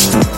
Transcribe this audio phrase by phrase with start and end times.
[0.00, 0.29] Bye.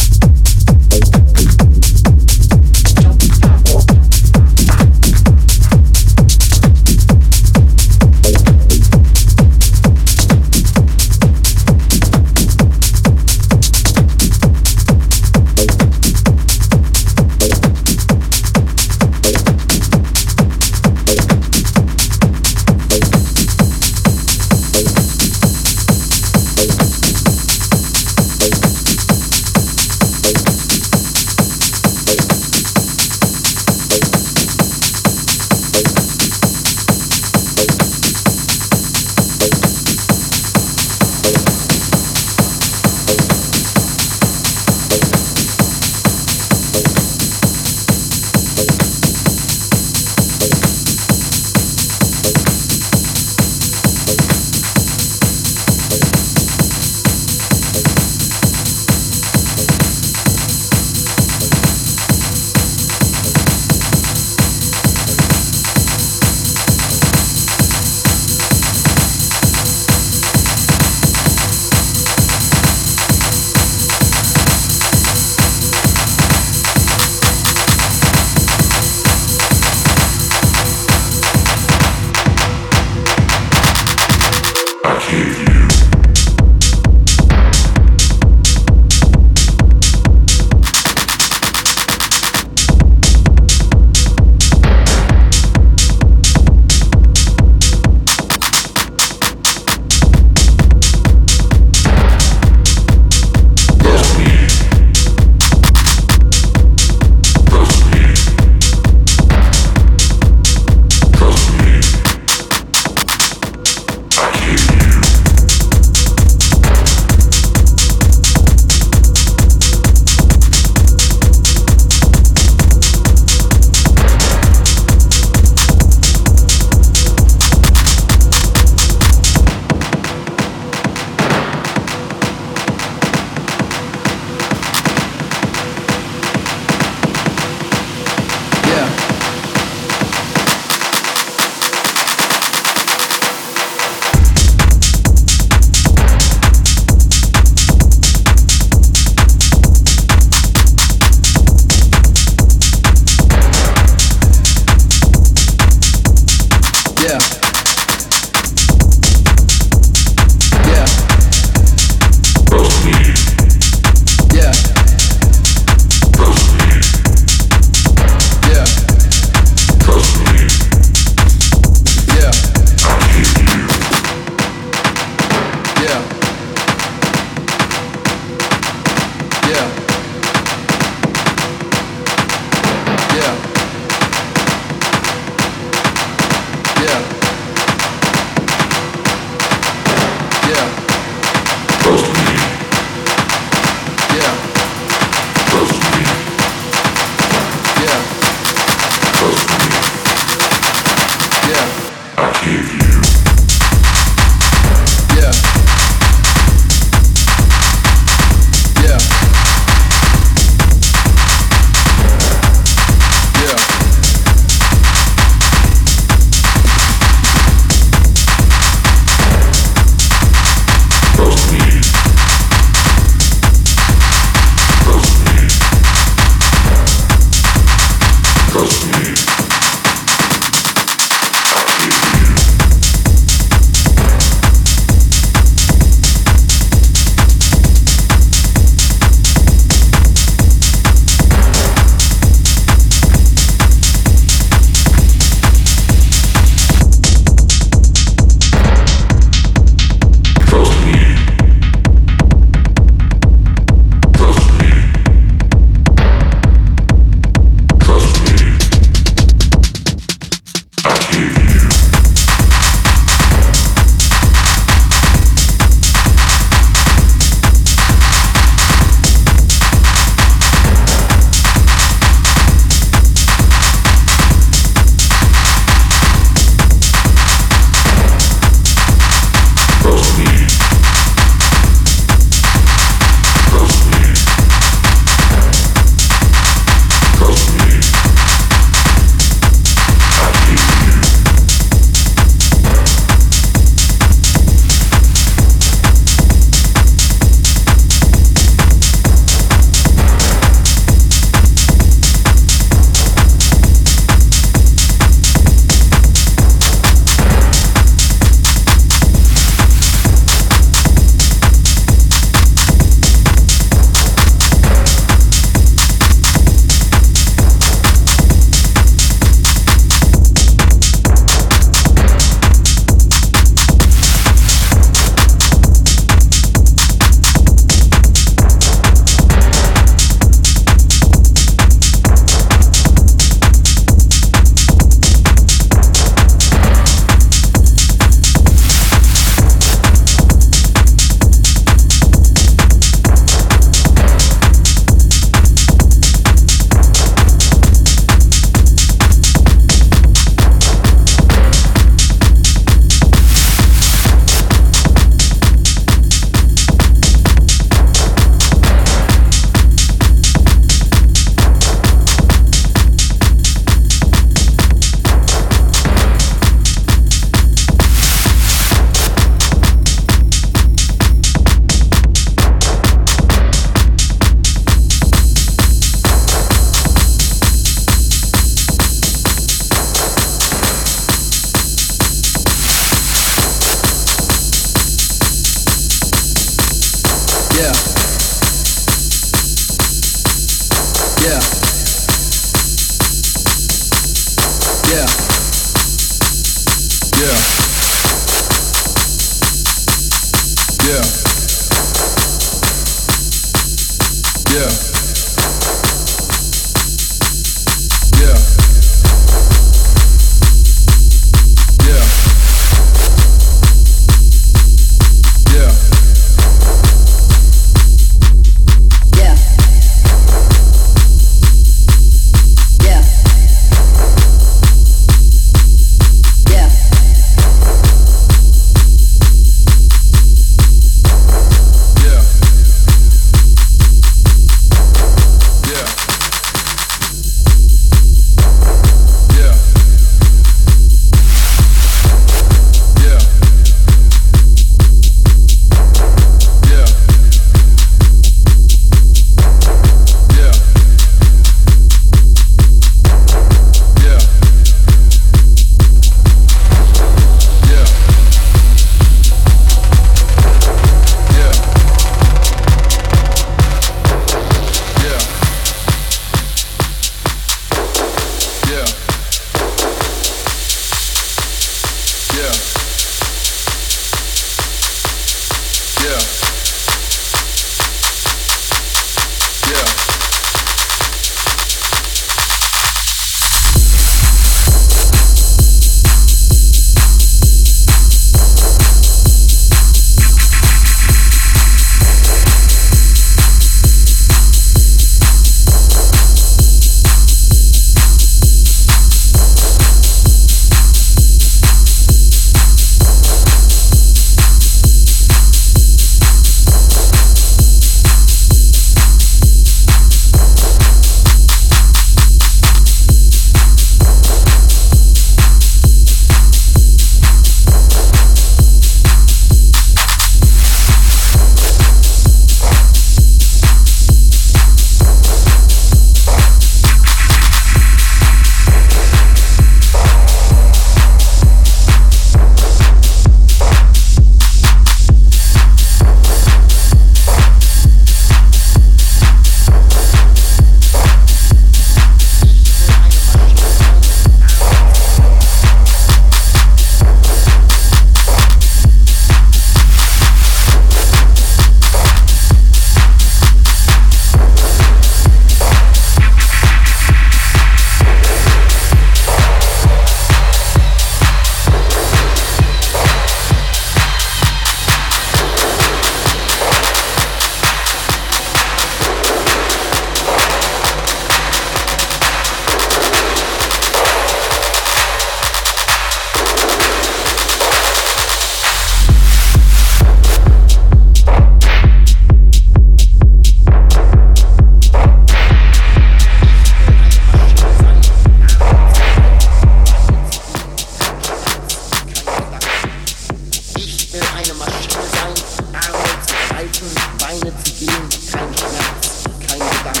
[596.86, 600.00] Herzen, Beine zu gehen, kein Schmerz, kein Gedanke.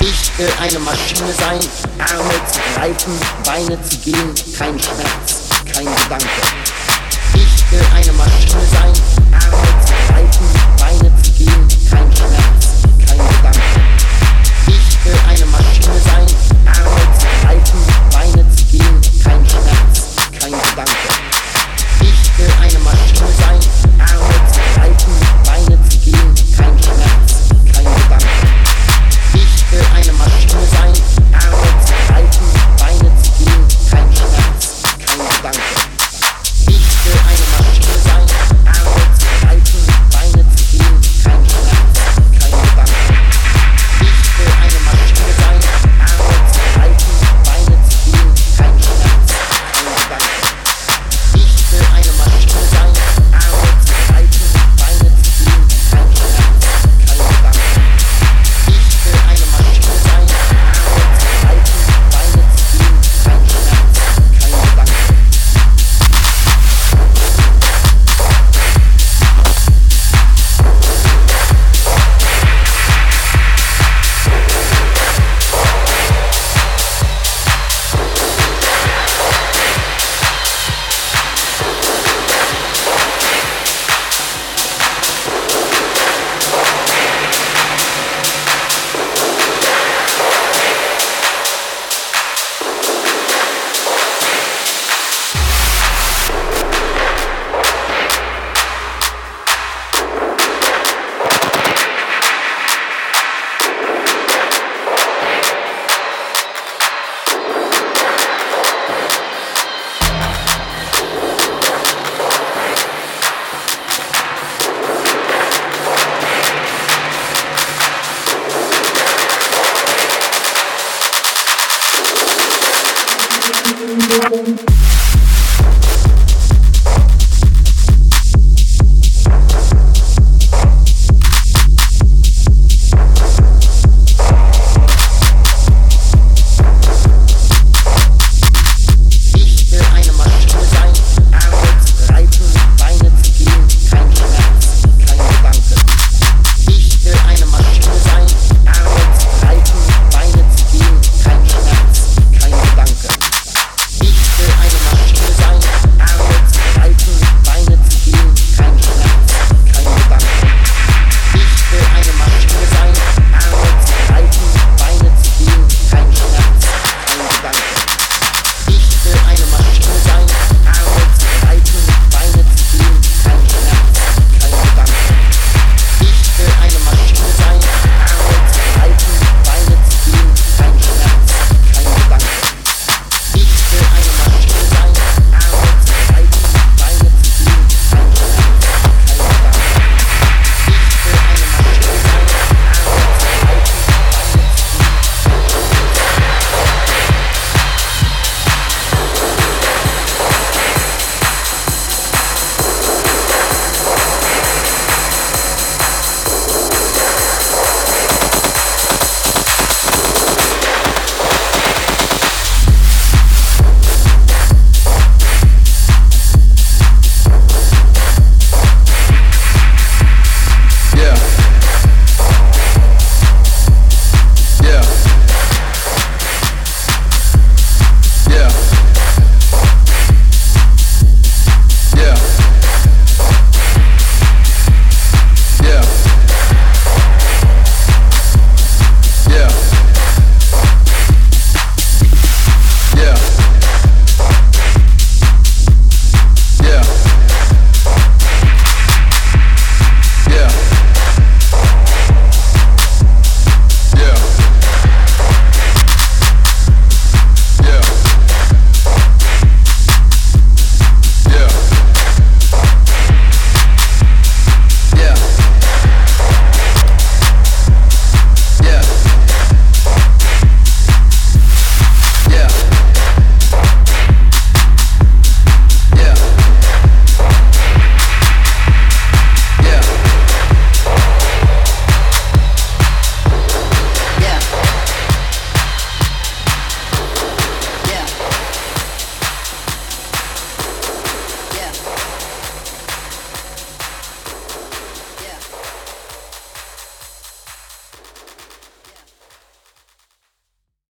[0.00, 1.60] Ich will eine Maschine sein,
[1.98, 6.26] Arme zu greifen, Beine zu gehen, kein Schmerz, kein Gedanke.
[7.34, 8.92] Ich will eine Maschine sein,
[9.32, 10.46] Arme zu greifen,
[10.78, 12.47] Beine zu gehen, kein Schmerz.